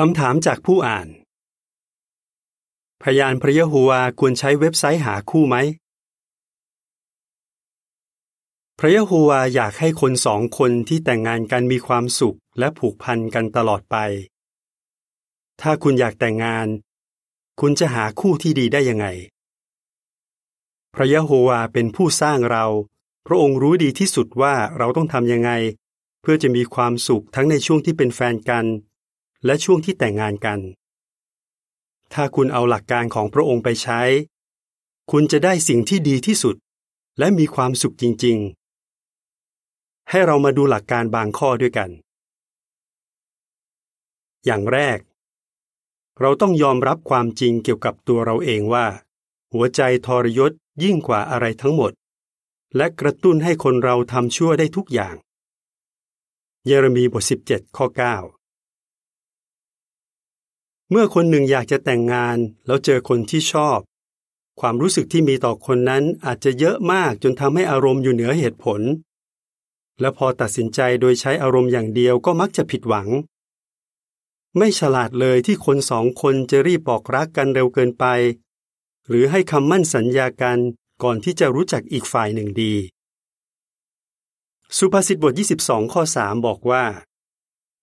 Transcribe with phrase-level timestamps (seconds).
[0.00, 1.08] คำถามจากผู้อ่าน
[3.02, 5.56] พยานพระยะโฮวาควรใช้เว็บไซต์หาคู่ไหม
[8.78, 13.96] พระยะโฮวาอยากให้คนสองคนที่แต่งงานกันมีความสุขและผูกพันกันตลอดไป
[15.60, 16.68] ถ้าคุณอยากแต่งงาน
[17.60, 19.06] คุณจะหาคู่ที่ดีได้ยังไง
[20.94, 22.66] พระยะโฮวาเป็นผู้สร้างเรา
[23.26, 25.50] พระองค์รู้ดีที่สุดว่าเราต้องทำยังไง
[26.20, 28.66] เพื่อจะมีความสุขทั้งในช่วงที่เป็นแฟนกัน
[29.44, 30.60] และช่วงที่แต่งงานกัน
[32.12, 34.00] ถ้าคุณเอาหลักการของพระองค์ไปใช้
[35.10, 36.56] คุณจะได้สิ่งที่ดีที่สุด
[37.18, 38.38] และมีความสุขจริง
[39.24, 41.90] ๆ ให้เรามาดูหลักการบางข้อด้วยกัน
[44.44, 44.98] อย่างแรก
[46.20, 48.86] เราต้องยอมรับความจริงเกี่ยวกับตัวเราเองว่า
[49.52, 50.52] หัวใจทรยศ
[50.84, 51.92] ยิ่งกว่าอะไรทั้งหมด
[52.76, 55.14] และกระตุ้นให้คนเราทำชั่วได้ทุกอย่าง
[56.66, 58.35] เยเรมีบท 17 ข้อ 9
[60.90, 63.78] เมื่อคนหนึ่งอยากจะแต่งงานแล้วเจอคนที่ชอบ
[64.60, 68.80] ความรู้สึกที่มีต่อคนนั้นอาจจะเยอะมากจนทำให้อารมณ์อยู่เหนือเหตุผล
[70.00, 73.08] และพอตัดสินใจโดยใช้อารมณ์อย่างเดียวก็มักจะผิดหวัง
[74.56, 78.04] ไม่ฉลาดเลยที่คนสองคนจะรีบบอกรักกันเร็วเกินไป
[79.08, 80.58] หรือให้คำมั่นสัญญากัน
[81.02, 82.74] ก่อนที่จะรู้จักอีกฝ่ายหนึ่งดี
[84.76, 85.32] สุภาษิตบท
[85.64, 86.84] 22 ข้อ 3 บอกว่า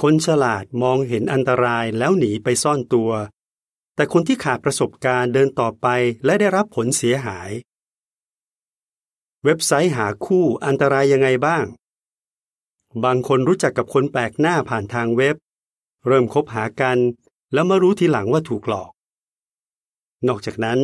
[0.00, 3.10] คนฉลาดมองเห็นอันตรายแล้วหนีไปซ่อนตัว
[3.94, 5.86] แต่คนที่ขาดประสบการณ์เดินต่อไป
[6.24, 7.50] และได้รับผลเสียหาย
[9.44, 11.64] เว็บไซต์หาคู่อันตรายยังไงบ้าง
[13.04, 15.36] บางคนรู้จักกับคนแปลกหน้าผ่านทางเว็บ
[16.06, 16.98] เริ่มคบหากัน
[17.52, 18.90] แล้วมารู้ทีหลังว่าถูกหลอก
[20.28, 20.78] นอกจากนั้น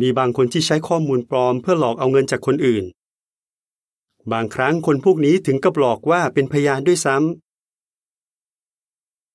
[0.00, 2.84] มีบางคนที่ใช้ข้อมูลปลอมเพื่อหลอกเอาเงินจากคนอื่น
[4.32, 7.41] บางครั้งคนพวกนี้ถึงกับหลอกว่าเป็นพยานด้วยซ้ำ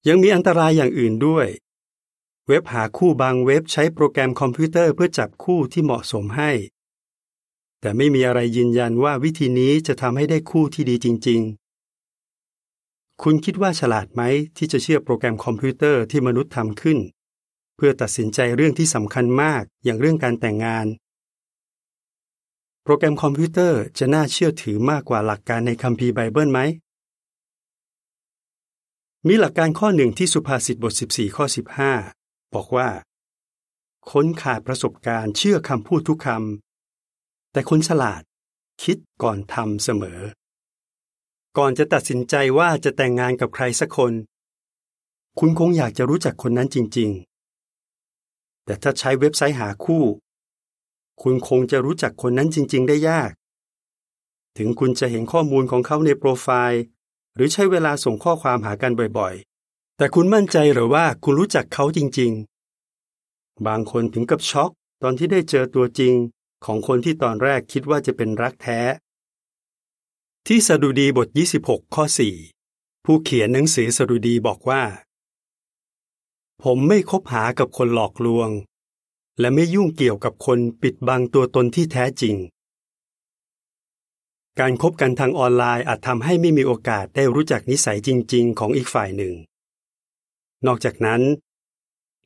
[0.07, 1.47] ยังมีอันตรายอย่างอื่นด้วย
[2.47, 6.51] เว็บหาคู่บางเว็บใช้โปรแกรมคอมพิวเตอร์เพื่อจับคู่ที่เหมาะสมให้
[7.81, 11.41] แต่ไม่มีอะไรยืนยันว่าวิธีนี้จะทำให้ได้คู่ที่ดีจริง
[12.35, 14.21] ๆ คุณคิดว่าฉลาดไหม
[14.57, 16.99] ที่จะเชื่อโปรแกรมคอมพิวเตอร์ที่มนุษย์ทำขึ้น
[17.75, 20.87] เพื่อตัดสินใจเรื่องที่สำคัญมากอย่างเรื่องการแต่งงาน
[22.83, 26.59] โปรแกรมคอมพิวเตอร์จะน่าเชื่อถือมากกว่าหลักการในคัมภีร์ไบเบิลไหม
[29.25, 31.45] มีหลักการข้อหนึ่งที่สุภาษิตบท 14 ข้อ
[31.99, 32.89] 15 บอกว่า
[34.11, 38.21] คนขาดประสบการณ์เชื่อคำพูดทุกคำแต่คนฉลาด
[38.83, 40.19] คิดก่อนทำเสมอ
[41.57, 44.13] ก่อนจะตัดสินใจว่าจะแต่งงานกับใครสักคน
[45.39, 47.09] คุณคงอยากจะรู้จักคนนั้นจริง
[47.87, 50.03] ๆ แต่ถ้าใช้เว็บไซต์หาคู่
[51.21, 53.31] คุณคงจะรู้จักคนนั้นจริง ๆ ได้ยาก
[54.57, 56.83] ถึงคุณจะเห็นข้อมูลของเขาในโปรไฟล์
[57.37, 64.71] หรือใช้เวลาส่งข้อความหากันบ่อยๆ แต่คุณมั่นใจหรือว่าคุณรู้จักเขาจริงๆ บางคนถึงกับช็อก
[65.01, 66.13] ตอนที่ได้เจอตัวจริง
[66.65, 68.79] ของคนที่ตอนแรกคิดว่าจะเป็นรักแท้
[70.47, 71.27] ที่สดุดีบท
[71.61, 72.03] 26 ข้อ
[72.51, 74.83] 4 ผู้เขียนหนังสือสดุดีบอกว่า
[76.63, 78.49] ผมไม่คบหากับคนหลอกลวง
[79.39, 82.35] และไม่ยุ่งเกี่ยวกับคนปิดบังตัวตนที่แท้จริง
[84.59, 89.33] การคบกันทางออนไลน์อาจทำให้ไม่มีโอกาสได้รู้จักนิสัยจริง ๆ ของอีกฝ่ายหนึ่ง
[90.65, 91.21] นอกจากนั้น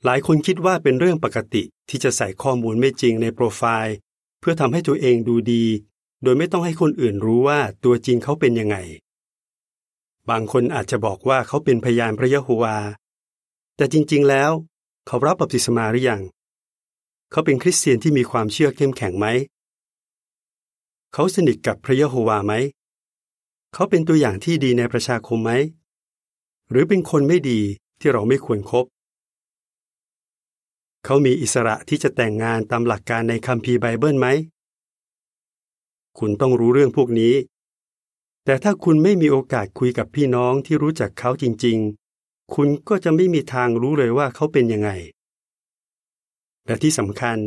[0.06, 3.96] หลายคนคิดว่าเป็นเรื่องปกติที่จะใส่ข้อมูลไม่จริงในโปรไฟล์
[4.40, 5.66] เพื่อทำให้ตัวเองดูดี
[6.24, 8.78] โดยไม่ต้องให้คนอื่นรู้ว่าตัวจริงเขาเป็นยังไง
[10.30, 12.78] บางคนอาจจะบอกว่าเขาเป็นพยานพระยะโฮวา
[13.76, 14.52] แต่จริง ๆ แล้ว
[15.08, 16.22] เขารับบัพติศมาหรือยัง
[17.32, 19.28] เขาเป็นคริสเตียนที่มีความเชื่อเข้มแข็งไหม
[21.14, 22.54] เขาสนิทกับพระยะโฮวาไหม
[23.74, 25.52] เขาเป็นตัวอย่างที่ดีในประชาคมไหม
[26.70, 27.60] หรือเป็นคนไม่ดี
[28.00, 28.86] ที่เราไม่ควรครบ
[31.06, 34.28] เขามีอิสระที่จะแต่งงานตามหลักการในคัมภีร์ไบเบิลไหม
[36.20, 37.34] คุณต้องรู้เรื่องพวกนี้
[38.46, 41.78] แต่ถ้าคุณไม่มีโอกาสคุยกับพี่น้องที่รู้จักเขาจริง
[42.16, 44.90] ๆ คุณก็จะไม่มีทางรู้เลยว่าเขาเป็นยังไง
[46.66, 47.38] และที่สำคัญ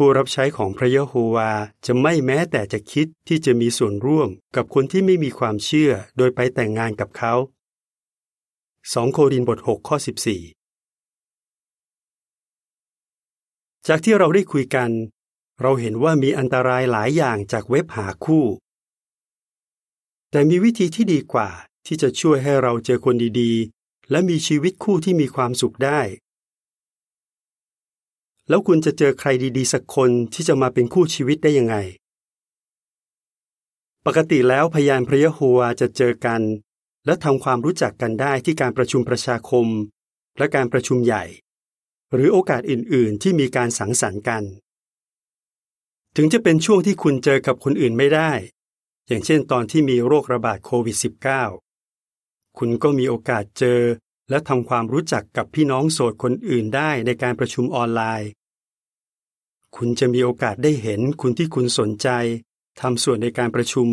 [0.00, 1.50] ผู้รับใช้ของพระยะโฮวา
[1.86, 7.34] จะไม่แม้แต่จะคิดที่จะมีส่วนร่วมกับคนที่ไม่มีความเชื่อโดยไปแต่งงานกับเขา
[8.24, 9.96] 2 โครินบท 6 ข้อ
[10.92, 14.90] 14 จากที่เราได้คุยกัน
[15.62, 18.44] เราเห็นว่ามีอันตรายหลายอย่างจากเว็บหาคู่
[20.30, 21.48] แต่มีวิธีที่ดีกว่า
[21.86, 26.00] ที่จะช่วยให้เราเจอคนดีๆ และมีชีวิตคู่ที่มีความสุขได้
[28.48, 31.76] แล้วคุณจะเจอใครดีๆ สักคนที่จะมาเป็นคู่ชีวิตได้ยังไง
[34.06, 36.42] ปกติแล้วพยานพระยะโฮวาจะเจอกัน
[37.06, 39.66] และทำความรู้จักกันได้ที่การประชุมประชาคม
[40.38, 41.24] และการประชุมใหญ่
[42.14, 44.42] หรือโอกาสอื่นๆ ที่มีการสังสรรค์กัน
[46.16, 48.30] ถึงจะเป็นช่วงที่คุณเจอกับคนอื่นไม่ได้
[49.08, 50.96] อย่างเช่นตอนที่มีโรคระบาดโควิด
[51.76, 53.80] -19 คุณก็มีโอกาสเจอ
[54.30, 58.30] และทำความรู้จักกับพี่น้องโสดคนอื่นได้ในการประชุมออนไลน์
[59.80, 62.08] คุณจะมีโอกาสได้เห็นคุณที่คุณสนใจ
[62.80, 63.88] ทำส่วนในการประชุม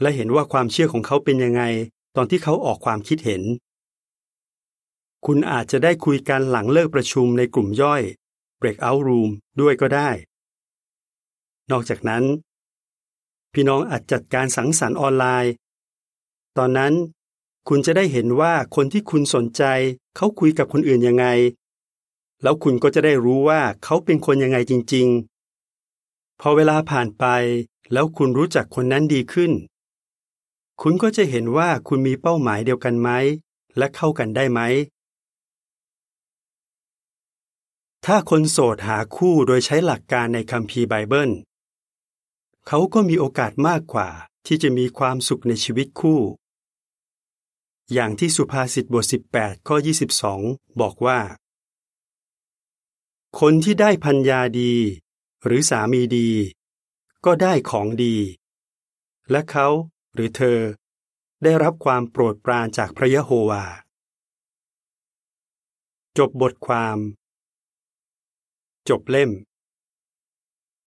[0.00, 1.62] และเห็นว่าความเชื่อของเขาเป็นยังไง
[2.16, 3.42] ตอนที่เขาออกความคิดเห็น
[5.26, 8.02] คุณอาจจะได้คุยกันหลังเลิกประชุมในกลุ่มย่อย
[8.60, 9.30] breakout room
[9.60, 10.10] ด้วยก็ได้
[11.70, 12.24] นอกจากนั้น
[13.52, 15.52] พี่น้องอาจจัดการสังสรรค์ออนไลน์
[16.58, 16.94] ตอนนั้น
[17.68, 19.62] คุณจะได้เห็นว่าคนที่คุณสนใจ
[20.16, 21.26] เขาคุยกับคนอื่นยังไง
[22.42, 25.08] แล้วคุณก็จะได้รู้ว่าเขาเป็นคนยังไงจริง
[25.74, 27.24] ๆ พอเวลาผ่านไป
[27.92, 29.52] แล้วคุณรู้จักคนนั้นดีขึ้น
[30.82, 33.10] คุณก็จะเห็นว่าคุณมีเป้าหมายเดียวกันไหม
[33.78, 34.60] และเข้ากันได้ไหม
[38.06, 41.30] ถ้าคนโสดหาคู่โดยใช้หลักการในคัมภีร์ไบเบิล
[42.66, 44.08] เขาก็มีโอกาสมากกว่า
[44.46, 46.20] ที่จะมีความสุขในชีวิตคู่
[47.92, 49.04] อย่างที่สุภาษิตบท
[49.36, 49.76] 18 ข้อ
[50.28, 51.18] 22 บอกว่า
[53.38, 54.74] คนที่ได้พัญญาดี
[55.44, 56.30] หรือสามีดี
[57.24, 58.16] ก็ได้ของดี
[59.30, 59.68] และเขา
[60.14, 60.58] หรือเธอ
[61.42, 63.64] ได้รับความโปรดปรานจากพระยะโฮวา
[66.18, 66.98] จบบทความ
[68.88, 69.30] จบเล่ม